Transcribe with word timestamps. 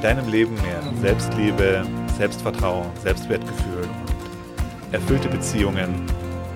deinem 0.00 0.28
Leben 0.28 0.54
mehr 0.62 0.80
Selbstliebe, 1.00 1.84
Selbstvertrauen, 2.16 2.88
Selbstwertgefühl 3.02 3.82
und 3.82 4.94
erfüllte 4.94 5.28
Beziehungen 5.28 6.06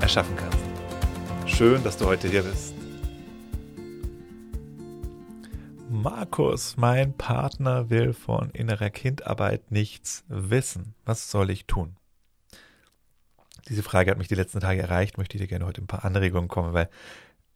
erschaffen 0.01 0.37
kannst. 0.37 0.59
Schön, 1.47 1.83
dass 1.83 1.97
du 1.97 2.07
heute 2.07 2.29
hier 2.29 2.43
bist. 2.43 2.75
Markus, 5.91 6.77
mein 6.77 7.17
Partner 7.17 7.91
will 7.91 8.13
von 8.13 8.51
innerer 8.51 8.91
Kindarbeit 8.91 9.71
nichts 9.71 10.25
wissen. 10.29 10.95
Was 11.05 11.31
soll 11.31 11.51
ich 11.51 11.67
tun? 11.67 11.97
Diese 13.69 13.83
Frage 13.83 14.11
hat 14.11 14.19
mich 14.19 14.29
die 14.29 14.35
letzten 14.35 14.61
Tage 14.61 14.83
erreicht, 14.83 15.19
möchte 15.19 15.37
ich 15.37 15.43
dir 15.43 15.49
gerne 15.49 15.67
heute 15.67 15.83
ein 15.83 15.87
paar 15.87 16.05
Anregungen 16.05 16.49
kommen, 16.49 16.73
weil 16.73 16.89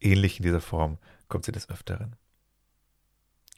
ähnlich 0.00 0.38
in 0.38 0.42
dieser 0.45 0.60
Form 0.60 0.98
kommt 1.28 1.45
sie 1.45 1.52
des 1.52 1.70
Öfteren. 1.70 2.16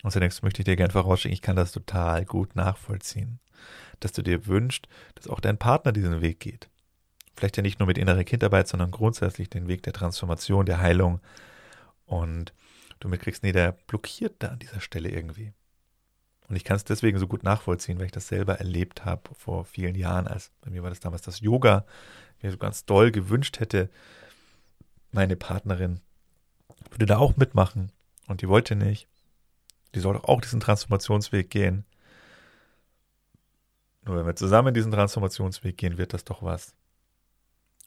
Und 0.02 0.10
zunächst 0.10 0.42
möchte 0.42 0.62
ich 0.62 0.64
dir 0.64 0.76
gerne 0.76 0.92
vorausschicken, 0.92 1.34
ich 1.34 1.42
kann 1.42 1.56
das 1.56 1.72
total 1.72 2.24
gut 2.24 2.54
nachvollziehen, 2.54 3.40
dass 4.00 4.12
du 4.12 4.22
dir 4.22 4.46
wünschst, 4.46 4.88
dass 5.14 5.26
auch 5.26 5.40
dein 5.40 5.58
Partner 5.58 5.92
diesen 5.92 6.20
Weg 6.20 6.40
geht. 6.40 6.68
Vielleicht 7.36 7.56
ja 7.56 7.62
nicht 7.62 7.78
nur 7.78 7.86
mit 7.86 7.98
innerer 7.98 8.24
Kindarbeit, 8.24 8.68
sondern 8.68 8.90
grundsätzlich 8.90 9.48
den 9.50 9.68
Weg 9.68 9.82
der 9.82 9.92
Transformation, 9.92 10.66
der 10.66 10.80
Heilung. 10.80 11.20
Und 12.06 12.52
du 13.00 13.08
mitkriegst, 13.08 13.42
nee, 13.42 13.52
der 13.52 13.72
blockiert 13.86 14.36
da 14.40 14.48
an 14.48 14.58
dieser 14.58 14.80
Stelle 14.80 15.10
irgendwie. 15.10 15.52
Und 16.48 16.56
ich 16.56 16.64
kann 16.64 16.76
es 16.76 16.84
deswegen 16.84 17.18
so 17.18 17.26
gut 17.26 17.42
nachvollziehen, 17.42 17.98
weil 17.98 18.06
ich 18.06 18.12
das 18.12 18.28
selber 18.28 18.58
erlebt 18.58 19.04
habe 19.04 19.22
vor 19.34 19.64
vielen 19.64 19.94
Jahren, 19.94 20.26
als 20.26 20.50
bei 20.62 20.70
mir 20.70 20.82
war 20.82 20.90
das 20.90 21.00
damals 21.00 21.22
das 21.22 21.40
Yoga, 21.40 21.84
mir 22.40 22.50
so 22.50 22.56
ganz 22.56 22.84
doll 22.86 23.10
gewünscht 23.10 23.60
hätte, 23.60 23.90
meine 25.12 25.36
Partnerin 25.36 26.00
würde 26.90 27.06
da 27.06 27.18
auch 27.18 27.36
mitmachen 27.36 27.92
und 28.26 28.42
die 28.42 28.48
wollte 28.48 28.76
nicht. 28.76 29.08
Die 29.94 30.00
soll 30.00 30.14
doch 30.14 30.24
auch 30.24 30.40
diesen 30.40 30.60
Transformationsweg 30.60 31.50
gehen. 31.50 31.84
Nur 34.02 34.16
wenn 34.16 34.26
wir 34.26 34.36
zusammen 34.36 34.74
diesen 34.74 34.92
Transformationsweg 34.92 35.76
gehen, 35.76 35.98
wird 35.98 36.14
das 36.14 36.24
doch 36.24 36.42
was. 36.42 36.74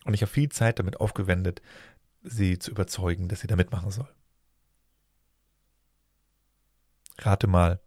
Und 0.05 0.13
ich 0.13 0.21
habe 0.21 0.31
viel 0.31 0.49
Zeit 0.49 0.79
damit 0.79 0.99
aufgewendet, 0.99 1.61
sie 2.23 2.59
zu 2.59 2.71
überzeugen, 2.71 3.27
dass 3.27 3.41
sie 3.41 3.47
da 3.47 3.55
mitmachen 3.55 3.91
soll. 3.91 4.09
Rate 7.19 7.47
mal, 7.47 7.79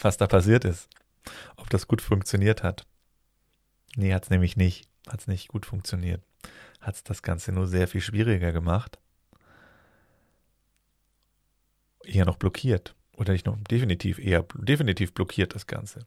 was 0.00 0.16
da 0.16 0.26
passiert 0.26 0.64
ist. 0.64 0.88
Ob 1.56 1.68
das 1.70 1.88
gut 1.88 2.00
funktioniert 2.00 2.62
hat. 2.62 2.86
Nee, 3.96 4.14
hat 4.14 4.24
es 4.24 4.30
nämlich 4.30 4.56
nicht. 4.56 4.88
Hat 5.08 5.20
es 5.20 5.26
nicht 5.26 5.48
gut 5.48 5.66
funktioniert. 5.66 6.22
Hat 6.80 6.96
es 6.96 7.04
das 7.04 7.22
Ganze 7.22 7.52
nur 7.52 7.66
sehr 7.66 7.88
viel 7.88 8.00
schwieriger 8.00 8.52
gemacht. 8.52 8.98
Eher 12.04 12.24
noch 12.24 12.36
blockiert. 12.36 12.94
Oder 13.16 13.32
nicht 13.32 13.46
noch 13.46 13.58
definitiv 13.58 14.18
eher, 14.18 14.42
definitiv 14.54 15.14
blockiert 15.14 15.54
das 15.54 15.66
Ganze. 15.66 16.06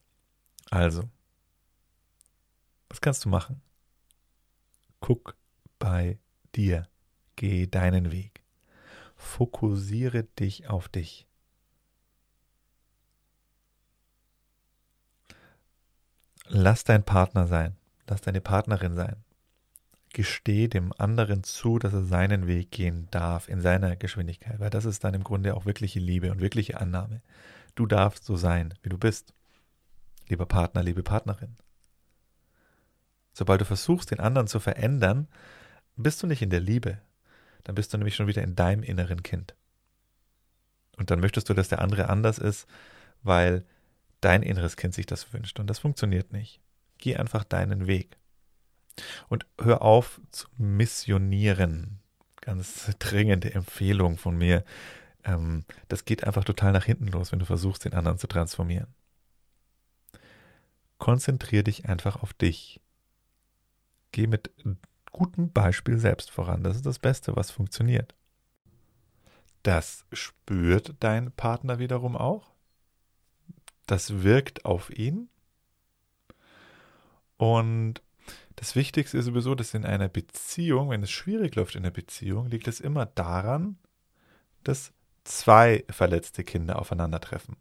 Also, 0.69 1.09
was 2.88 3.02
kannst 3.02 3.25
du 3.25 3.29
machen? 3.29 3.61
Guck 4.99 5.35
bei 5.80 6.19
dir. 6.55 6.87
Geh 7.36 7.67
deinen 7.67 8.11
Weg. 8.11 8.43
Fokussiere 9.15 10.23
dich 10.23 10.70
auf 10.70 10.89
dich. 10.89 11.25
Lass 16.47 16.83
dein 16.83 17.03
Partner 17.03 17.47
sein. 17.47 17.76
Lass 18.08 18.21
deine 18.21 18.41
Partnerin 18.41 18.95
sein 18.95 19.23
gesteh 20.14 20.67
dem 20.67 20.93
anderen 20.97 21.43
zu, 21.43 21.80
dass 21.80 21.93
er 21.93 22.03
seinen 22.03 22.47
Weg 22.47 22.71
gehen 22.71 23.08
darf 23.11 23.47
in 23.47 23.61
seiner 23.61 23.95
Geschwindigkeit, 23.95 24.59
weil 24.59 24.70
das 24.70 24.86
ist 24.86 25.03
dann 25.03 25.14
im 25.14 25.23
Grunde 25.23 25.55
auch 25.55 25.65
wirkliche 25.65 25.99
Liebe 25.99 26.31
und 26.31 26.42
wirkliche 26.42 26.80
Annahme. 26.80 27.21
Du 27.75 27.86
darfst 27.86 28.25
so 28.25 28.36
sein, 28.36 28.73
wie 28.81 28.89
du 28.89 28.97
bist. 28.97 29.33
Lieber 30.27 30.45
Partner, 30.45 30.83
liebe 30.83 31.03
Partnerin. 31.03 31.55
Sobald 33.33 33.61
du 33.61 33.65
versuchst, 33.65 34.11
den 34.11 34.20
anderen 34.20 34.47
zu 34.47 34.59
verändern, 34.59 35.27
bist 35.95 36.21
du 36.21 36.27
nicht 36.27 36.41
in 36.41 36.49
der 36.49 36.59
Liebe. 36.59 36.99
Dann 37.64 37.76
bist 37.76 37.93
du 37.93 37.97
nämlich 37.97 38.15
schon 38.15 38.27
wieder 38.27 38.41
in 38.41 38.55
deinem 38.55 38.83
inneren 38.83 39.23
Kind. 39.23 39.55
Und 40.97 41.11
dann 41.11 41.20
möchtest 41.20 41.49
du, 41.49 41.53
dass 41.53 41.70
der 41.70 41.80
andere 41.80 42.09
anders 42.09 42.37
ist, 42.37 42.67
weil 43.21 43.65
dein 44.21 44.43
inneres 44.43 44.76
Kind 44.76 44.93
sich 44.93 45.05
das 45.05 45.31
wünscht. 45.33 45.59
Und 45.59 45.67
das 45.67 45.80
funktioniert 45.80 46.33
nicht. 46.33 46.59
Geh 46.97 47.15
einfach 47.15 47.43
deinen 47.43 47.87
Weg. 47.87 48.18
Und 49.27 49.45
hör 49.60 49.82
auf 49.82 50.21
zu 50.32 50.48
missionieren. 50.58 51.99
Ganz 52.42 52.95
dringende 52.99 53.54
Empfehlung 53.54 54.17
von 54.17 54.37
mir. 54.37 54.64
Ähm, 55.23 55.65
das 55.87 56.05
geht 56.05 56.23
einfach 56.23 56.43
total 56.43 56.71
nach 56.71 56.86
hinten 56.86 57.08
los, 57.08 57.32
wenn 57.32 57.39
du 57.39 57.45
versuchst, 57.45 57.86
den 57.86 57.93
anderen 57.93 58.17
zu 58.17 58.27
transformieren. 58.27 58.88
Konzentrier 60.98 61.64
dich 61.64 61.88
einfach 61.88 62.21
auf 62.21 62.33
dich. 62.33 62.82
Geh 64.11 64.27
mit 64.27 64.52
gutem 65.11 65.52
Beispiel 65.52 65.98
selbst 65.98 66.32
voran. 66.32 66.64
Das 66.64 66.76
ist 66.76 66.86
das 66.86 66.99
Beste, 66.99 67.36
was 67.36 67.52
funktioniert. 67.52 68.14
Das 69.64 70.05
spürt 70.14 70.95
dein 70.99 71.32
Partner 71.32 71.80
wiederum 71.80 72.15
auch. 72.15 72.52
Das 73.88 74.23
wirkt 74.23 74.65
auf 74.65 74.89
ihn. 74.92 75.30
Und 77.38 78.02
das 78.59 78.75
Wichtigste 78.75 79.17
ist 79.17 79.23
sowieso, 79.23 79.55
dass 79.55 79.73
in 79.73 79.86
einer 79.86 80.09
Beziehung, 80.09 80.89
wenn 80.89 81.02
es 81.02 81.11
schwierig 81.11 81.55
läuft 81.55 81.75
in 81.75 81.83
der 81.83 81.92
Beziehung, 81.92 82.47
liegt 82.47 82.67
es 82.67 82.81
immer 82.81 83.05
daran, 83.05 83.77
dass 84.65 84.92
zwei 85.23 85.86
verletzte 85.89 86.43
Kinder 86.43 86.77
aufeinandertreffen. 86.77 87.55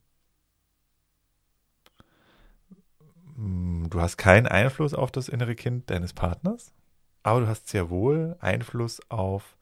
Du 3.36 4.00
hast 4.00 4.16
keinen 4.16 4.48
Einfluss 4.48 4.92
auf 4.92 5.12
das 5.12 5.28
innere 5.28 5.54
Kind 5.54 5.88
deines 5.88 6.12
Partners, 6.12 6.72
aber 7.22 7.42
du 7.42 7.46
hast 7.46 7.68
sehr 7.68 7.90
wohl 7.90 8.36
Einfluss 8.40 9.00
auf 9.08 9.56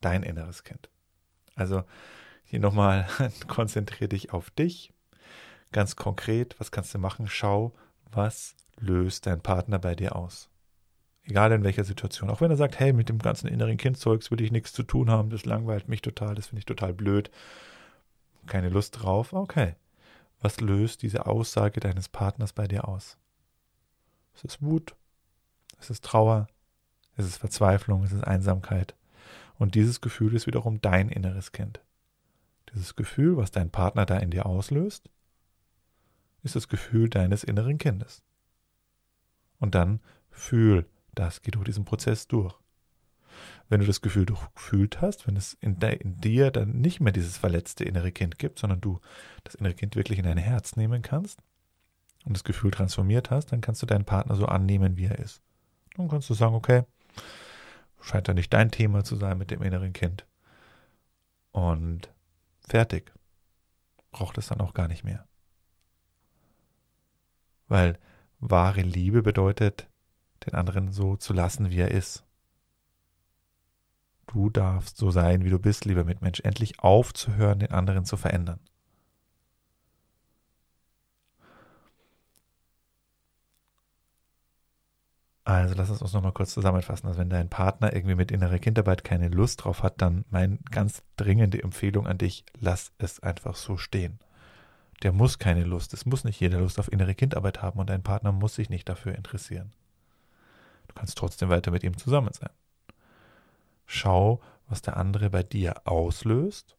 dein 0.00 0.22
inneres 0.22 0.64
Kind. 0.64 0.88
Also 1.54 1.84
hier 2.44 2.60
nochmal, 2.60 3.06
konzentriere 3.46 4.08
dich 4.08 4.32
auf 4.32 4.48
dich. 4.48 4.94
Ganz 5.70 5.96
konkret, 5.96 6.58
was 6.58 6.70
kannst 6.70 6.94
du 6.94 6.98
machen? 6.98 7.28
Schau, 7.28 7.74
was 8.10 8.56
löst 8.78 9.26
dein 9.26 9.42
Partner 9.42 9.78
bei 9.78 9.94
dir 9.94 10.16
aus? 10.16 10.48
Egal 11.28 11.52
in 11.52 11.62
welcher 11.62 11.84
Situation. 11.84 12.30
Auch 12.30 12.40
wenn 12.40 12.50
er 12.50 12.56
sagt, 12.56 12.80
hey, 12.80 12.94
mit 12.94 13.10
dem 13.10 13.18
ganzen 13.18 13.48
inneren 13.48 13.76
Kindzeugs 13.76 14.30
will 14.30 14.40
ich 14.40 14.50
nichts 14.50 14.72
zu 14.72 14.82
tun 14.82 15.10
haben, 15.10 15.28
das 15.28 15.44
langweilt 15.44 15.86
mich 15.86 16.00
total, 16.00 16.34
das 16.34 16.46
finde 16.46 16.60
ich 16.60 16.64
total 16.64 16.94
blöd. 16.94 17.30
Keine 18.46 18.70
Lust 18.70 19.02
drauf. 19.02 19.34
Okay. 19.34 19.74
Was 20.40 20.60
löst 20.60 21.02
diese 21.02 21.26
Aussage 21.26 21.80
deines 21.80 22.08
Partners 22.08 22.54
bei 22.54 22.66
dir 22.66 22.88
aus? 22.88 23.18
Es 24.34 24.44
ist 24.44 24.62
Wut, 24.62 24.94
es 25.78 25.90
ist 25.90 26.02
Trauer, 26.02 26.46
es 27.16 27.26
ist 27.26 27.36
Verzweiflung, 27.36 28.04
es 28.04 28.12
ist 28.12 28.24
Einsamkeit. 28.24 28.94
Und 29.58 29.74
dieses 29.74 30.00
Gefühl 30.00 30.34
ist 30.34 30.46
wiederum 30.46 30.80
dein 30.80 31.10
inneres 31.10 31.52
Kind. 31.52 31.82
Dieses 32.72 32.96
Gefühl, 32.96 33.36
was 33.36 33.50
dein 33.50 33.68
Partner 33.68 34.06
da 34.06 34.16
in 34.16 34.30
dir 34.30 34.46
auslöst, 34.46 35.10
ist 36.42 36.56
das 36.56 36.68
Gefühl 36.68 37.10
deines 37.10 37.44
inneren 37.44 37.76
Kindes. 37.76 38.22
Und 39.58 39.74
dann 39.74 40.00
fühl 40.30 40.86
das 41.18 41.42
geht 41.42 41.54
durch 41.54 41.64
diesen 41.64 41.84
Prozess 41.84 42.28
durch. 42.28 42.54
Wenn 43.68 43.80
du 43.80 43.86
das 43.86 44.00
Gefühl 44.00 44.26
durchgefühlt 44.26 45.00
hast, 45.00 45.26
wenn 45.26 45.36
es 45.36 45.54
in, 45.60 45.78
de, 45.78 45.96
in 45.96 46.16
dir 46.16 46.50
dann 46.50 46.80
nicht 46.80 47.00
mehr 47.00 47.12
dieses 47.12 47.36
verletzte 47.36 47.84
innere 47.84 48.12
Kind 48.12 48.38
gibt, 48.38 48.58
sondern 48.58 48.80
du 48.80 49.00
das 49.44 49.54
innere 49.54 49.74
Kind 49.74 49.94
wirklich 49.96 50.18
in 50.18 50.24
dein 50.24 50.38
Herz 50.38 50.76
nehmen 50.76 51.02
kannst 51.02 51.40
und 52.24 52.36
das 52.36 52.44
Gefühl 52.44 52.70
transformiert 52.70 53.30
hast, 53.30 53.52
dann 53.52 53.60
kannst 53.60 53.82
du 53.82 53.86
deinen 53.86 54.04
Partner 54.04 54.36
so 54.36 54.46
annehmen, 54.46 54.96
wie 54.96 55.06
er 55.06 55.18
ist. 55.18 55.42
Dann 55.96 56.08
kannst 56.08 56.30
du 56.30 56.34
sagen, 56.34 56.54
okay, 56.54 56.84
scheint 58.00 58.28
da 58.28 58.34
nicht 58.34 58.52
dein 58.52 58.70
Thema 58.70 59.04
zu 59.04 59.16
sein 59.16 59.38
mit 59.38 59.50
dem 59.50 59.62
inneren 59.62 59.92
Kind. 59.92 60.26
Und 61.52 62.12
fertig. 62.60 63.12
Braucht 64.10 64.38
es 64.38 64.48
dann 64.48 64.60
auch 64.60 64.74
gar 64.74 64.88
nicht 64.88 65.04
mehr. 65.04 65.26
Weil 67.66 67.98
wahre 68.40 68.80
Liebe 68.80 69.22
bedeutet, 69.22 69.88
den 70.46 70.54
anderen 70.54 70.92
so 70.92 71.16
zu 71.16 71.32
lassen, 71.32 71.70
wie 71.70 71.80
er 71.80 71.90
ist. 71.90 72.24
Du 74.26 74.50
darfst 74.50 74.98
so 74.98 75.10
sein, 75.10 75.44
wie 75.44 75.50
du 75.50 75.58
bist, 75.58 75.84
lieber 75.86 76.04
Mitmensch, 76.04 76.40
endlich 76.40 76.80
aufzuhören, 76.80 77.60
den 77.60 77.72
anderen 77.72 78.04
zu 78.04 78.16
verändern. 78.16 78.60
Also 85.48 85.74
lass 85.74 85.88
uns 85.88 86.02
uns 86.02 86.12
nochmal 86.12 86.32
kurz 86.32 86.52
zusammenfassen. 86.52 87.06
Also 87.06 87.18
wenn 87.20 87.30
dein 87.30 87.48
Partner 87.48 87.94
irgendwie 87.94 88.16
mit 88.16 88.30
innerer 88.30 88.58
Kindarbeit 88.58 89.02
keine 89.02 89.28
Lust 89.28 89.64
drauf 89.64 89.82
hat, 89.82 90.02
dann 90.02 90.26
meine 90.28 90.58
ganz 90.70 91.02
dringende 91.16 91.62
Empfehlung 91.62 92.06
an 92.06 92.18
dich, 92.18 92.44
lass 92.60 92.92
es 92.98 93.20
einfach 93.20 93.56
so 93.56 93.78
stehen. 93.78 94.18
Der 95.02 95.12
muss 95.12 95.38
keine 95.38 95.64
Lust. 95.64 95.94
Es 95.94 96.04
muss 96.04 96.24
nicht 96.24 96.38
jeder 96.38 96.58
Lust 96.60 96.78
auf 96.78 96.92
innere 96.92 97.14
Kindarbeit 97.14 97.62
haben 97.62 97.80
und 97.80 97.88
dein 97.88 98.02
Partner 98.02 98.30
muss 98.30 98.56
sich 98.56 98.68
nicht 98.68 98.90
dafür 98.90 99.14
interessieren. 99.14 99.72
Kannst 100.98 101.16
trotzdem 101.16 101.48
weiter 101.48 101.70
mit 101.70 101.84
ihm 101.84 101.96
zusammen 101.96 102.32
sein. 102.32 102.50
Schau, 103.86 104.40
was 104.66 104.82
der 104.82 104.96
andere 104.96 105.30
bei 105.30 105.42
dir 105.42 105.86
auslöst. 105.86 106.76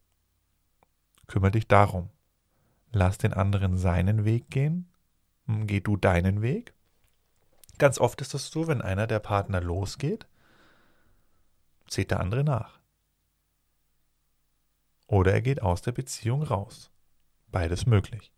Kümmere 1.26 1.52
dich 1.52 1.66
darum. 1.66 2.10
Lass 2.92 3.18
den 3.18 3.32
anderen 3.32 3.78
seinen 3.78 4.24
Weg 4.24 4.50
gehen. 4.50 4.88
Geh 5.46 5.80
du 5.80 5.96
deinen 5.96 6.42
Weg 6.42 6.74
Ganz 7.80 7.98
oft 7.98 8.20
ist 8.20 8.34
es 8.34 8.50
so, 8.50 8.68
wenn 8.68 8.82
einer 8.82 9.06
der 9.06 9.20
Partner 9.20 9.58
losgeht, 9.58 10.26
zieht 11.88 12.10
der 12.10 12.20
andere 12.20 12.44
nach. 12.44 12.78
Oder 15.06 15.32
er 15.32 15.40
geht 15.40 15.62
aus 15.62 15.80
der 15.80 15.92
Beziehung 15.92 16.42
raus. 16.42 16.90
Beides 17.48 17.86
möglich. 17.86 18.32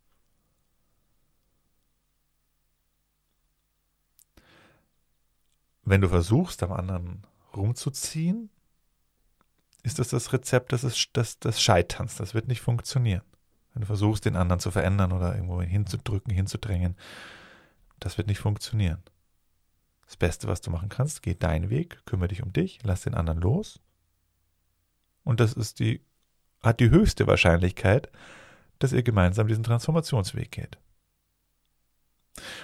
Wenn 5.84 6.00
du 6.00 6.08
versuchst, 6.08 6.62
am 6.62 6.73
anderen 6.73 7.25
rumzuziehen, 7.56 8.50
ist 9.82 9.99
das 9.99 10.08
das 10.08 10.32
Rezept 10.32 10.73
des, 10.73 11.11
des, 11.12 11.38
des 11.38 11.61
Scheiterns. 11.61 12.17
Das 12.17 12.34
wird 12.34 12.49
nicht 12.49 12.61
funktionieren. 12.61 13.23
Wenn 13.75 13.81
du 13.81 13.87
versuchst, 13.87 14.25
den 14.25 14.37
anderen 14.37 14.61
zu 14.61 14.70
verändern 14.70 15.12
oder 15.12 15.34
irgendwo 15.34 15.61
hinzudrücken, 15.61 16.32
hinzudrängen, 16.32 16.96
das 17.99 18.19
wird 18.19 18.29
nicht 18.29 18.38
funktionieren. 18.38 19.02
Das 20.06 20.17
Beste, 20.17 20.46
was 20.46 20.61
du 20.61 20.70
machen 20.70 20.88
kannst, 20.88 21.23
geh 21.23 21.34
deinen 21.34 21.70
Weg, 21.70 22.05
kümmere 22.05 22.29
dich 22.29 22.43
um 22.43 22.52
dich, 22.52 22.81
lass 22.82 23.02
den 23.02 23.14
anderen 23.14 23.40
los. 23.40 23.81
Und 25.25 25.40
das 25.40 25.55
ist 25.55 25.79
die, 25.79 26.05
hat 26.62 26.81
die 26.81 26.90
höchste 26.90 27.26
Wahrscheinlichkeit, 27.26 28.11
dass 28.79 28.93
ihr 28.93 29.02
gemeinsam 29.02 29.49
diesen 29.49 29.64
Transformationsweg 29.64 30.50
geht. 30.50 30.79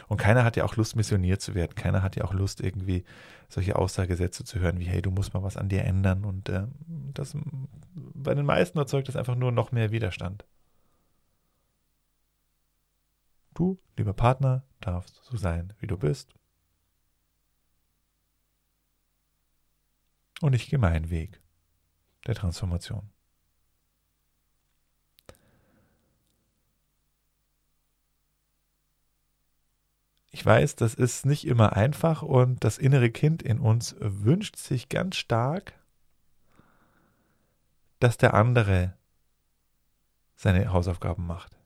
Und 0.09 0.17
keiner 0.17 0.45
hat 0.45 0.57
ja 0.57 0.65
auch 0.65 0.77
Lust, 0.77 0.97
missioniert 0.97 1.41
zu 1.41 1.55
werden. 1.55 1.75
Keiner 1.75 2.03
hat 2.03 2.17
ja 2.17 2.25
auch 2.25 2.33
Lust, 2.33 2.61
irgendwie 2.61 3.05
solche 3.49 3.77
Aussagesätze 3.77 4.45
zu 4.45 4.59
hören, 4.61 4.79
wie, 4.79 4.87
hey, 4.87 5.03
du 5.03 5.11
musst 5.11 5.35
mal 5.35 5.43
was 5.43 5.57
an 5.57 5.69
dir 5.69 5.85
ändern. 5.85 6.25
Und 6.25 6.49
äh, 6.49 6.67
das 6.87 7.37
bei 8.15 8.35
den 8.35 8.47
meisten 8.47 8.79
erzeugt 8.79 9.09
das 9.09 9.17
einfach 9.17 9.35
nur 9.35 9.53
noch 9.53 9.73
mehr 9.73 9.91
Widerstand. 9.91 10.45
Du, 13.55 13.79
lieber 13.97 14.15
Partner, 14.15 14.65
darfst 14.81 15.21
so 15.25 15.37
sein, 15.37 15.73
wie 15.81 15.87
du 15.87 15.97
bist. 15.97 16.35
Und 20.41 20.55
ich 20.55 20.69
gehe 20.69 20.79
meinen 20.79 21.11
Weg 21.11 21.41
der 22.27 22.37
Transformation. 22.37 23.11
Ich 30.39 30.47
weiß, 30.47 30.77
das 30.77 30.95
ist 30.95 31.27
nicht 31.27 31.49
immer 31.49 31.73
einfach 31.73 32.23
und 32.23 32.63
das 32.63 32.79
innere 32.79 33.11
Kind 33.11 33.43
in 33.43 33.59
uns 33.59 33.97
wünscht 33.99 34.55
sich 34.55 34.89
ganz 34.89 35.17
stark, 35.17 35.73
dass 37.99 38.19
der 38.19 38.35
andere 38.35 38.95
seine 40.37 40.73
Hausaufgaben 40.73 41.27
macht. 41.27 41.59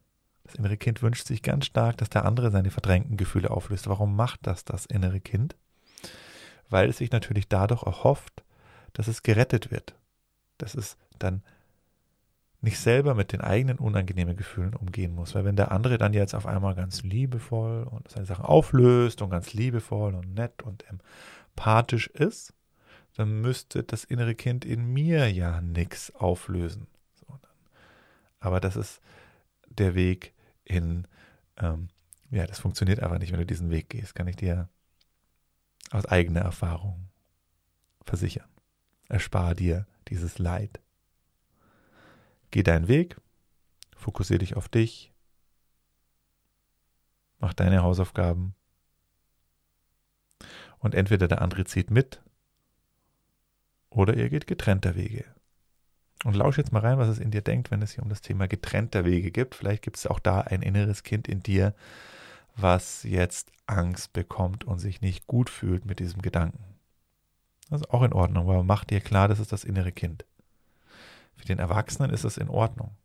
Das 0.44 0.54
innere 0.54 0.78
Kind 0.78 1.02
wünscht 1.02 1.26
sich 1.26 1.42
ganz 1.42 1.66
stark, 1.66 1.98
dass 1.98 2.08
der 2.08 2.24
andere 2.24 2.50
seine 2.50 2.70
verdrängten 2.70 3.18
Gefühle 3.18 3.50
auflöst. 3.50 3.88
Warum 3.88 4.16
macht 4.16 4.46
das 4.46 4.64
das 4.64 4.86
innere 4.86 5.20
Kind? 5.20 5.54
Weil 6.70 6.88
es 6.88 6.96
sich 6.96 7.10
natürlich 7.10 7.48
dadurch 7.48 7.82
erhofft, 7.82 8.42
dass 8.94 9.06
es 9.06 9.22
gerettet 9.22 9.70
wird, 9.70 9.94
dass 10.56 10.74
es 10.74 10.96
dann 11.18 11.42
nicht 12.62 12.78
selber 12.78 13.14
mit 13.14 13.32
den 13.32 13.40
eigenen 13.40 13.78
unangenehmen 13.78 14.36
Gefühlen 14.36 14.74
umgehen 14.74 15.14
muss. 15.14 15.34
Weil 15.34 15.44
wenn 15.44 15.56
der 15.56 15.72
andere 15.72 15.98
dann 15.98 16.14
jetzt 16.14 16.34
auf 16.34 16.46
einmal 16.46 16.76
ganz 16.76 17.02
liebevoll 17.02 17.82
und 17.82 18.08
seine 18.08 18.24
Sachen 18.24 18.44
auflöst 18.44 19.20
und 19.20 19.30
ganz 19.30 19.52
liebevoll 19.52 20.14
und 20.14 20.32
nett 20.34 20.62
und 20.62 20.84
empathisch 21.48 22.06
ist, 22.06 22.54
dann 23.16 23.40
müsste 23.40 23.82
das 23.82 24.04
innere 24.04 24.36
Kind 24.36 24.64
in 24.64 24.86
mir 24.92 25.30
ja 25.30 25.60
nichts 25.60 26.14
auflösen. 26.14 26.86
aber 28.38 28.60
das 28.60 28.76
ist 28.76 29.00
der 29.68 29.94
Weg 29.94 30.32
in, 30.64 31.06
ähm, 31.58 31.88
ja, 32.30 32.46
das 32.46 32.60
funktioniert 32.60 33.00
einfach 33.00 33.18
nicht, 33.18 33.32
wenn 33.32 33.40
du 33.40 33.46
diesen 33.46 33.70
Weg 33.70 33.90
gehst, 33.90 34.14
kann 34.14 34.28
ich 34.28 34.36
dir 34.36 34.68
aus 35.90 36.06
eigener 36.06 36.40
Erfahrung 36.40 37.08
versichern. 38.04 38.48
Erspar 39.08 39.54
dir 39.54 39.86
dieses 40.08 40.38
Leid. 40.38 40.80
Geh 42.52 42.62
deinen 42.62 42.86
Weg, 42.86 43.16
fokussiere 43.96 44.38
dich 44.38 44.56
auf 44.56 44.68
dich, 44.68 45.12
mach 47.38 47.54
deine 47.54 47.82
Hausaufgaben 47.82 48.54
und 50.78 50.94
entweder 50.94 51.28
der 51.28 51.40
andere 51.40 51.64
zieht 51.64 51.90
mit 51.90 52.22
oder 53.88 54.14
ihr 54.16 54.28
geht 54.28 54.46
getrennter 54.46 54.94
Wege. 54.94 55.24
Und 56.24 56.36
lausch 56.36 56.58
jetzt 56.58 56.72
mal 56.72 56.80
rein, 56.80 56.98
was 56.98 57.08
es 57.08 57.18
in 57.18 57.30
dir 57.30 57.40
denkt, 57.40 57.70
wenn 57.70 57.82
es 57.82 57.92
hier 57.92 58.02
um 58.02 58.10
das 58.10 58.20
Thema 58.20 58.46
getrennter 58.46 59.04
Wege 59.04 59.30
gibt. 59.30 59.54
Vielleicht 59.54 59.82
gibt 59.82 59.96
es 59.96 60.06
auch 60.06 60.20
da 60.20 60.42
ein 60.42 60.62
inneres 60.62 61.02
Kind 61.02 61.26
in 61.26 61.40
dir, 61.40 61.74
was 62.54 63.02
jetzt 63.02 63.50
Angst 63.66 64.12
bekommt 64.12 64.64
und 64.64 64.78
sich 64.78 65.00
nicht 65.00 65.26
gut 65.26 65.48
fühlt 65.48 65.86
mit 65.86 66.00
diesem 66.00 66.20
Gedanken. 66.20 66.62
Das 67.70 67.80
ist 67.80 67.90
auch 67.90 68.02
in 68.02 68.12
Ordnung, 68.12 68.46
man 68.46 68.66
macht 68.66 68.90
dir 68.90 69.00
klar, 69.00 69.26
das 69.26 69.40
ist 69.40 69.52
das 69.52 69.64
innere 69.64 69.90
Kind. 69.90 70.26
Für 71.42 71.48
den 71.48 71.58
Erwachsenen 71.58 72.10
ist 72.10 72.22
es 72.22 72.36
in 72.36 72.48
Ordnung. 72.48 72.96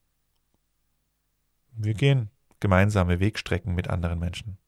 Wir 1.72 1.96
gehen 1.96 2.30
gemeinsame 2.60 3.20
Wegstrecken 3.20 3.74
mit 3.74 3.88
anderen 3.90 4.20
Menschen. 4.20 4.60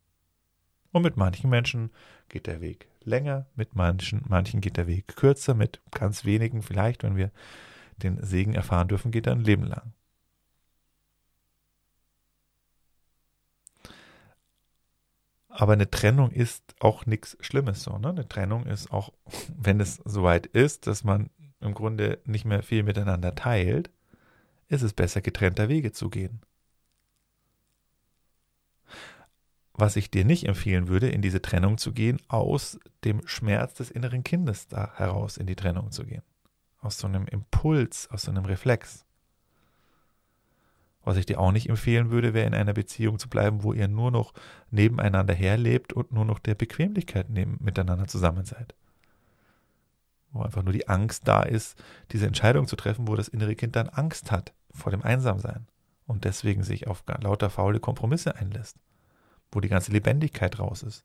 Und 0.92 1.04
mit 1.04 1.18
manchen 1.18 1.52
Menschen 1.52 1.92
geht 2.30 2.48
der 2.48 2.62
Weg 2.62 2.88
länger, 3.04 3.46
mit 3.54 3.76
manchen, 3.76 4.26
manchen 4.28 4.60
geht 4.60 4.76
der 4.78 4.88
Weg 4.88 5.16
kürzer, 5.16 5.54
mit 5.54 5.82
ganz 5.92 6.26
wenigen 6.26 6.64
vielleicht, 6.64 7.04
wenn 7.04 7.16
wir 7.16 7.32
den 7.98 8.24
Segen 8.24 8.56
erfahren 8.56 8.88
dürfen, 8.88 9.12
geht 9.12 9.28
er 9.28 9.34
ein 9.34 9.44
Leben 9.44 9.66
lang. 9.66 9.94
Aber 15.48 15.74
eine 15.74 15.92
Trennung 15.92 16.32
ist 16.32 16.64
auch 16.80 17.06
nichts 17.06 17.38
Schlimmes 17.40 17.84
so. 17.84 18.00
Ne? 18.00 18.10
Eine 18.10 18.28
Trennung 18.28 18.66
ist 18.66 18.92
auch, 18.92 19.14
wenn 19.56 19.80
es 19.80 19.98
soweit 20.06 20.48
ist, 20.48 20.88
dass 20.88 21.04
man 21.04 21.30
im 21.62 21.74
Grunde 21.74 22.20
nicht 22.26 22.46
mehr 22.46 22.64
viel 22.64 22.84
miteinander 22.84 23.36
teilt, 23.36 23.90
ist 24.68 24.82
es 24.82 24.94
besser, 24.94 25.22
getrennter 25.22 25.70
Wege 25.70 25.92
zu 25.92 26.10
gehen. 26.10 26.42
Was 29.74 29.96
ich 29.96 30.12
dir 30.12 30.26
nicht 30.26 30.46
empfehlen 30.46 30.90
würde, 30.90 31.10
in 31.10 31.22
diese 31.22 31.42
Trennung 31.42 31.78
zu 31.78 31.94
gehen, 31.94 32.20
aus 32.28 32.80
dem 33.06 33.26
Schmerz 33.26 33.76
des 33.76 33.92
inneren 33.92 34.24
Kindes 34.24 34.68
da 34.68 34.94
heraus 34.96 35.38
in 35.38 35.48
die 35.48 35.56
Trennung 35.56 35.92
zu 35.92 36.06
gehen. 36.06 36.24
Aus 36.82 36.98
so 36.98 37.08
einem 37.08 37.26
Impuls, 37.28 38.10
aus 38.12 38.24
so 38.24 38.32
einem 38.32 38.46
Reflex. 38.46 39.06
Was 41.04 41.16
ich 41.16 41.26
dir 41.26 41.40
auch 41.40 41.52
nicht 41.52 41.70
empfehlen 41.70 42.12
würde, 42.12 42.34
wäre 42.34 42.46
in 42.46 42.54
einer 42.54 42.74
Beziehung 42.74 43.20
zu 43.20 43.30
bleiben, 43.30 43.64
wo 43.64 43.72
ihr 43.74 43.88
nur 43.88 44.12
noch 44.12 44.34
nebeneinander 44.70 45.34
herlebt 45.34 45.94
und 45.94 46.12
nur 46.12 46.26
noch 46.26 46.40
der 46.40 46.56
Bequemlichkeit 46.56 47.30
neben, 47.30 47.58
miteinander 47.62 48.08
zusammen 48.08 48.46
seid. 48.46 48.76
Wo 50.40 50.44
einfach 50.44 50.64
nur 50.64 50.74
die 50.74 50.88
Angst 50.88 51.28
da 51.28 51.44
ist, 51.44 51.78
diese 52.12 52.26
Entscheidung 52.26 52.68
zu 52.68 52.76
treffen, 52.76 53.08
wo 53.08 53.16
das 53.16 53.28
innere 53.28 53.56
Kind 53.56 53.76
dann 53.76 53.90
Angst 53.90 54.32
hat 54.32 54.54
vor 54.72 54.92
dem 54.92 55.04
Einsamsein 55.04 55.68
und 56.06 56.24
deswegen 56.24 56.64
sich 56.64 56.88
auf 56.88 57.04
lauter 57.22 57.50
faule 57.50 57.80
Kompromisse 57.80 58.36
einlässt, 58.36 58.78
wo 59.52 59.60
die 59.60 59.70
ganze 59.70 59.92
Lebendigkeit 59.92 60.60
raus 60.60 60.82
ist. 60.82 61.04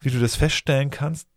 Wie 0.00 0.10
du 0.10 0.18
das 0.18 0.34
feststellen 0.34 0.90
kannst, 0.90 1.28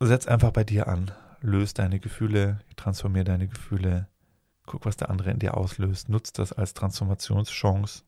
setz 0.00 0.26
einfach 0.26 0.52
bei 0.52 0.64
dir 0.64 0.88
an 0.88 1.10
löst 1.40 1.78
deine 1.78 2.00
Gefühle, 2.00 2.60
transformier 2.76 3.24
deine 3.24 3.48
Gefühle, 3.48 4.08
guck, 4.66 4.84
was 4.84 4.96
der 4.96 5.10
andere 5.10 5.30
in 5.30 5.38
dir 5.38 5.56
auslöst, 5.56 6.08
nutzt 6.08 6.38
das 6.38 6.52
als 6.52 6.74
Transformationschance 6.74 8.02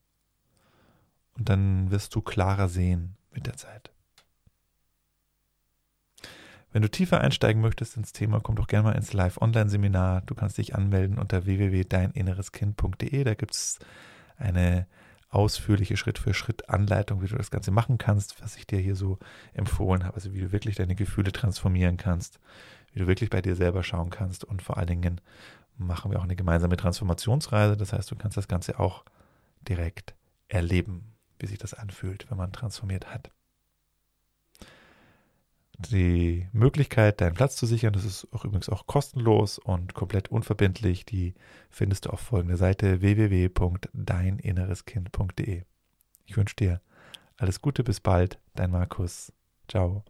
und 1.36 1.48
dann 1.48 1.90
wirst 1.90 2.14
du 2.14 2.20
klarer 2.20 2.68
sehen 2.68 3.16
mit 3.32 3.46
der 3.46 3.56
Zeit. 3.56 3.92
Wenn 6.70 6.82
du 6.82 6.90
tiefer 6.90 7.20
einsteigen 7.20 7.62
möchtest 7.62 7.96
ins 7.96 8.12
Thema, 8.12 8.40
komm 8.40 8.56
doch 8.56 8.66
gerne 8.66 8.88
mal 8.88 8.94
ins 8.94 9.12
Live-Online-Seminar. 9.14 10.22
Du 10.26 10.34
kannst 10.34 10.58
dich 10.58 10.74
anmelden 10.74 11.18
unter 11.18 11.46
www.deininnereskind.de. 11.46 13.24
Da 13.24 13.34
gibt 13.34 13.54
es 13.54 13.78
eine 14.36 14.86
ausführliche 15.30 15.96
Schritt-für-Schritt-Anleitung, 15.96 17.22
wie 17.22 17.26
du 17.26 17.36
das 17.36 17.50
Ganze 17.50 17.70
machen 17.70 17.98
kannst, 17.98 18.42
was 18.42 18.56
ich 18.56 18.66
dir 18.66 18.78
hier 18.78 18.96
so 18.96 19.18
empfohlen 19.52 20.04
habe, 20.04 20.14
also 20.14 20.32
wie 20.32 20.40
du 20.40 20.52
wirklich 20.52 20.76
deine 20.76 20.94
Gefühle 20.94 21.32
transformieren 21.32 21.96
kannst, 21.96 22.38
wie 22.92 23.00
du 23.00 23.06
wirklich 23.06 23.30
bei 23.30 23.42
dir 23.42 23.54
selber 23.54 23.82
schauen 23.82 24.10
kannst 24.10 24.44
und 24.44 24.62
vor 24.62 24.78
allen 24.78 24.86
Dingen 24.88 25.20
machen 25.76 26.10
wir 26.10 26.18
auch 26.18 26.24
eine 26.24 26.36
gemeinsame 26.36 26.76
Transformationsreise. 26.76 27.76
Das 27.76 27.92
heißt, 27.92 28.10
du 28.10 28.16
kannst 28.16 28.36
das 28.36 28.48
Ganze 28.48 28.78
auch 28.78 29.04
direkt 29.68 30.14
erleben. 30.48 31.14
wie 31.40 31.46
sich 31.46 31.58
das 31.58 31.72
anfühlt, 31.72 32.28
wenn 32.30 32.38
man 32.38 32.52
transformiert 32.52 33.14
hat. 33.14 33.30
Die 35.78 36.48
Möglichkeit, 36.52 37.20
deinen 37.20 37.34
Platz 37.34 37.54
zu 37.54 37.64
sichern, 37.64 37.92
das 37.92 38.04
ist 38.04 38.26
auch 38.32 38.44
übrigens 38.44 38.68
auch 38.68 38.88
kostenlos 38.88 39.58
und 39.58 39.94
komplett 39.94 40.28
unverbindlich. 40.28 41.06
Die 41.06 41.34
findest 41.70 42.06
du 42.06 42.10
auf 42.10 42.18
folgender 42.18 42.56
Seite 42.56 43.00
www.deininnereskind.de. 43.00 45.62
Ich 46.26 46.36
wünsche 46.36 46.56
dir 46.56 46.80
alles 47.36 47.62
Gute, 47.62 47.84
bis 47.84 48.00
bald, 48.00 48.40
dein 48.56 48.72
Markus. 48.72 49.32
Ciao. 49.68 50.02